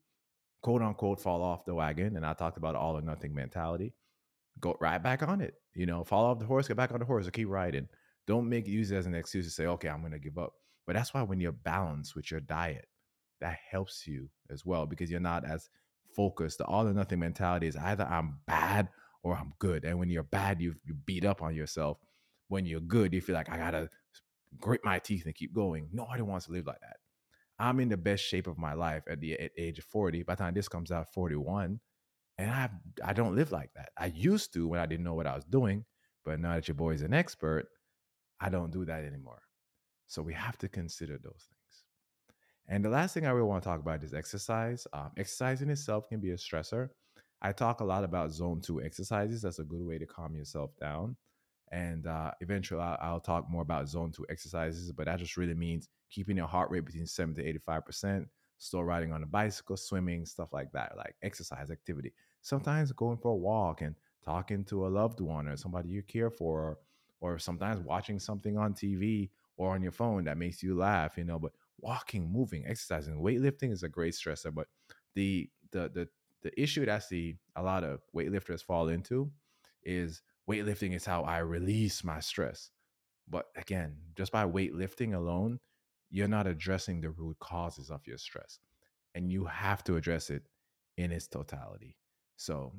quote 0.63 0.83
unquote 0.83 1.21
fall 1.21 1.43
off 1.43 1.65
the 1.65 1.75
wagon, 1.75 2.17
and 2.17 2.27
I 2.27 2.35
talked 2.35 2.59
about 2.59 2.75
all 2.75 2.97
or 2.97 3.03
nothing 3.03 3.35
mentality, 3.35 3.95
go 4.61 4.77
right 4.81 5.03
back 5.03 5.23
on 5.23 5.41
it. 5.41 5.55
You 5.75 5.87
know, 5.87 6.05
fall 6.05 6.27
off 6.27 6.39
the 6.39 6.47
horse, 6.47 6.69
get 6.69 6.77
back 6.77 6.93
on 6.93 6.99
the 6.99 7.07
horse, 7.07 7.27
or 7.27 7.31
keep 7.31 7.49
riding. 7.49 7.89
Don't 8.27 8.49
make 8.49 8.67
use 8.67 8.93
as 8.93 9.07
an 9.07 9.15
excuse 9.15 9.47
to 9.47 9.51
say, 9.51 9.67
okay, 9.67 9.89
I'm 9.89 10.01
going 10.01 10.13
to 10.13 10.19
give 10.19 10.37
up. 10.37 10.53
But 10.87 10.97
that's 10.97 11.15
why 11.15 11.23
when 11.23 11.41
you're 11.41 11.53
balanced 11.53 12.15
with 12.15 12.31
your 12.31 12.41
diet, 12.41 12.87
that 13.41 13.59
helps 13.71 14.07
you 14.07 14.29
as 14.51 14.67
well 14.67 14.87
because 14.87 15.11
you're 15.11 15.21
not 15.21 15.45
as 15.45 15.69
focused. 16.15 16.59
The 16.59 16.65
all 16.65 16.87
or 16.87 16.93
nothing 16.93 17.21
mentality 17.21 17.67
is 17.67 17.77
either 17.77 18.05
I'm 18.05 18.39
bad 18.47 18.89
or 19.23 19.37
I'm 19.37 19.53
good. 19.59 19.85
And 19.85 19.99
when 19.99 20.09
you're 20.09 20.23
bad, 20.23 20.61
you 20.61 20.75
you 20.85 20.95
beat 20.95 21.25
up 21.25 21.43
on 21.43 21.55
yourself. 21.55 21.99
When 22.49 22.65
you're 22.65 22.81
good, 22.81 23.13
you 23.13 23.21
feel 23.21 23.35
like 23.35 23.51
I 23.51 23.59
gotta 23.59 23.91
grit 24.59 24.81
my 24.85 24.99
teeth 24.99 25.27
and 25.27 25.35
keep 25.35 25.55
going. 25.55 25.89
Nobody 25.93 26.23
wants 26.23 26.47
to 26.47 26.53
live 26.53 26.67
like 26.67 26.81
that. 26.81 26.97
I'm 27.59 27.81
in 27.81 27.89
the 27.89 27.97
best 27.97 28.25
shape 28.25 28.47
of 28.47 28.59
my 28.59 28.75
life 28.75 29.03
at 29.09 29.21
the 29.21 29.35
at 29.35 29.51
age 29.57 29.79
of 29.79 29.85
40. 29.85 30.23
By 30.23 30.35
the 30.35 30.45
time 30.45 30.55
this 30.55 30.69
comes 30.69 30.91
out, 30.91 31.13
41, 31.13 31.81
and 32.39 32.51
I 32.51 32.71
I 33.05 33.13
don't 33.13 33.35
live 33.37 33.53
like 33.53 33.71
that. 33.75 33.91
I 33.99 34.07
used 34.07 34.53
to 34.55 34.69
when 34.69 34.81
I 34.81 34.87
didn't 34.87 35.05
know 35.05 35.15
what 35.15 35.27
I 35.27 35.35
was 35.35 35.45
doing, 35.45 35.85
but 36.25 36.41
now 36.41 36.55
that 36.55 36.69
your 36.69 36.77
boy's 36.77 37.03
an 37.03 37.15
expert, 37.15 37.67
I 38.41 38.49
don't 38.51 38.73
do 38.73 38.85
that 38.85 39.05
anymore. 39.05 39.43
So 40.07 40.23
we 40.23 40.35
have 40.35 40.57
to 40.59 40.69
consider 40.69 41.19
those 41.19 41.49
things. 41.49 41.85
And 42.69 42.85
the 42.85 42.91
last 42.91 43.15
thing 43.15 43.27
I 43.27 43.31
really 43.31 43.49
want 43.49 43.63
to 43.63 43.69
talk 43.69 43.81
about 43.81 44.03
is 44.05 44.15
exercise. 44.15 44.87
Um, 44.93 45.11
exercise 45.17 45.63
in 45.63 45.71
itself 45.71 46.09
can 46.09 46.21
be 46.21 46.31
a 46.31 46.37
stressor. 46.37 46.91
I 47.41 47.53
talk 47.53 47.81
a 47.81 47.85
lot 47.85 48.05
about 48.05 48.33
zone 48.33 48.61
two 48.61 48.83
exercises. 48.83 49.43
That's 49.43 49.61
a 49.61 49.65
good 49.65 49.83
way 49.83 49.99
to 49.99 50.07
calm 50.07 50.35
yourself 50.35 50.71
down. 50.81 51.17
And 51.71 52.07
uh, 52.07 52.33
eventually, 52.41 52.81
I'll, 52.81 52.99
I'll, 53.01 53.21
talk 53.21 53.49
more 53.51 53.63
about 53.63 53.89
zone 53.89 54.11
two 54.11 54.27
exercises, 54.31 54.91
but 54.91 55.07
that 55.07 55.19
just 55.19 55.37
really 55.37 55.55
means 55.55 55.89
keeping 56.11 56.37
your 56.37 56.47
heart 56.47 56.71
rate 56.71 56.85
between 56.85 57.07
70 57.07 57.43
to 57.43 57.61
85%, 57.67 58.27
still 58.57 58.85
riding 58.85 59.13
on 59.13 59.23
a 59.23 59.27
bicycle, 59.27 59.77
swimming, 59.77 60.25
stuff 60.25 60.53
like 60.53 60.73
that, 60.73 60.97
like 60.97 61.15
exercise 61.23 61.71
activity. 61.71 62.13
Sometimes 62.41 62.91
going 62.93 63.19
for 63.19 63.33
a 63.33 63.37
walk 63.37 63.83
and 63.83 63.95
talking 64.25 64.65
to 64.65 64.87
a 64.87 64.89
loved 64.89 65.21
one 65.21 65.47
or 65.47 65.57
somebody 65.57 65.91
you 65.91 66.03
care 66.03 66.31
for, 66.31 66.61
or, 66.61 66.79
or 67.21 67.39
sometimes 67.39 67.81
watching 67.81 68.19
something 68.19 68.57
on 68.57 68.73
TV 68.73 69.29
or 69.59 69.75
on 69.75 69.83
your 69.83 69.93
phone 69.93 70.25
that 70.25 70.39
makes 70.39 70.63
you 70.63 70.75
laugh, 70.75 71.19
you 71.19 71.25
know. 71.25 71.39
But 71.39 71.53
walking, 71.81 72.31
moving, 72.33 72.65
exercising, 72.67 73.21
weightlifting 73.21 73.73
is 73.73 73.83
a 73.83 73.89
great 73.89 74.15
stressor. 74.15 74.55
But 74.55 74.69
the 75.15 75.51
the 75.73 75.91
the 75.93 76.09
the 76.43 76.61
issue 76.61 76.85
that 76.85 76.95
I 76.95 76.99
see 76.99 77.39
a 77.57 77.63
lot 77.63 77.85
of 77.85 78.01
weightlifters 78.15 78.63
fall 78.63 78.89
into 78.89 79.31
is 79.83 80.23
weightlifting 80.49 80.95
is 80.95 81.05
how 81.05 81.23
I 81.23 81.39
release 81.39 82.05
my 82.05 82.21
stress. 82.21 82.71
But 83.29 83.47
again, 83.57 83.97
just 84.17 84.33
by 84.33 84.45
weightlifting 84.45 85.15
alone, 85.15 85.61
you're 86.11 86.29
not 86.29 86.47
addressing 86.47 87.01
the 87.01 87.11
root 87.11 87.39
causes 87.41 87.91
of 87.91 88.07
your 88.07 88.19
stress. 88.19 88.59
And 89.15 89.31
you 89.31 89.45
have 89.45 89.85
to 89.85 89.97
address 89.97 90.31
it 90.31 90.45
in 90.97 91.13
its 91.13 91.27
totality. 91.27 91.97
So 92.37 92.73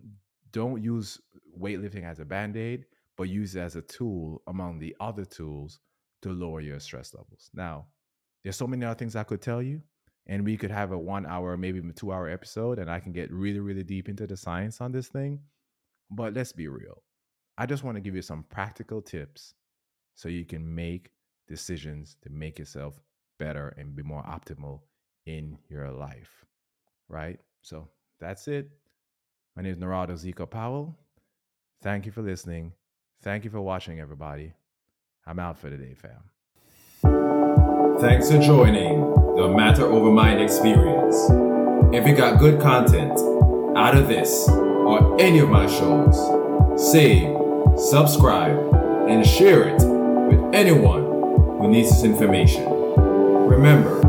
don't 0.51 0.81
use 0.81 1.19
weightlifting 1.59 2.03
as 2.03 2.19
a 2.19 2.25
band 2.25 2.57
aid, 2.57 2.85
but 3.17 3.29
use 3.29 3.55
it 3.55 3.59
as 3.59 3.75
a 3.75 3.81
tool 3.81 4.41
among 4.47 4.79
the 4.79 4.95
other 4.99 5.25
tools 5.25 5.79
to 6.21 6.31
lower 6.31 6.61
your 6.61 6.79
stress 6.79 7.13
levels. 7.13 7.49
Now, 7.53 7.87
there's 8.43 8.55
so 8.55 8.67
many 8.67 8.85
other 8.85 8.97
things 8.97 9.15
I 9.15 9.23
could 9.23 9.41
tell 9.41 9.61
you, 9.61 9.81
and 10.29 10.45
we 10.45 10.55
could 10.55 10.69
have 10.69 10.91
a 10.91 10.97
one 10.97 11.25
hour, 11.25 11.57
maybe 11.57 11.79
even 11.79 11.91
two 11.91 12.13
hour 12.13 12.29
episode, 12.29 12.77
and 12.77 12.89
I 12.89 12.99
can 12.99 13.11
get 13.11 13.33
really, 13.33 13.59
really 13.59 13.83
deep 13.83 14.07
into 14.07 14.27
the 14.27 14.37
science 14.37 14.79
on 14.79 14.91
this 14.91 15.07
thing. 15.07 15.39
But 16.11 16.35
let's 16.35 16.51
be 16.53 16.67
real. 16.67 17.01
I 17.57 17.65
just 17.65 17.83
want 17.83 17.95
to 17.95 18.01
give 18.01 18.15
you 18.15 18.21
some 18.21 18.43
practical 18.43 19.01
tips 19.01 19.55
so 20.13 20.29
you 20.29 20.45
can 20.45 20.73
make 20.73 21.09
decisions 21.47 22.15
to 22.21 22.29
make 22.29 22.59
yourself 22.59 23.01
better 23.39 23.73
and 23.75 23.95
be 23.95 24.03
more 24.03 24.21
optimal 24.23 24.81
in 25.25 25.57
your 25.67 25.89
life. 25.89 26.45
Right? 27.07 27.39
So 27.63 27.87
that's 28.19 28.47
it. 28.47 28.69
My 29.55 29.63
name 29.63 29.73
is 29.73 29.79
Narado 29.79 30.11
Zeco 30.11 30.47
Powell. 30.47 30.95
Thank 31.81 32.05
you 32.05 32.11
for 32.11 32.21
listening. 32.21 32.73
Thank 33.23 33.45
you 33.45 33.49
for 33.49 33.61
watching, 33.61 33.99
everybody. 33.99 34.53
I'm 35.25 35.39
out 35.39 35.57
for 35.57 35.71
today, 35.71 35.95
fam. 35.95 36.29
Thanks 37.99 38.31
for 38.31 38.39
joining 38.39 39.01
the 39.35 39.49
Matter 39.49 39.83
Over 39.83 40.09
Mind 40.09 40.41
experience. 40.41 41.17
If 41.93 42.07
you 42.07 42.15
got 42.15 42.39
good 42.39 42.61
content 42.61 43.11
out 43.77 43.97
of 43.97 44.07
this 44.07 44.47
or 44.47 45.19
any 45.19 45.39
of 45.39 45.49
my 45.49 45.67
shows, 45.67 46.15
save, 46.91 47.35
subscribe, 47.77 48.57
and 49.09 49.27
share 49.27 49.67
it 49.67 49.81
with 49.83 50.55
anyone 50.55 51.03
who 51.59 51.67
needs 51.69 51.89
this 51.89 52.05
information. 52.05 52.63
Remember, 52.69 53.99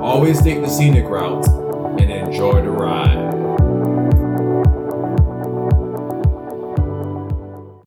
always 0.00 0.42
take 0.42 0.60
the 0.60 0.68
scenic 0.68 1.04
route 1.04 1.46
and 2.00 2.10
enjoy 2.10 2.62
the 2.62 2.70
ride. 2.70 3.29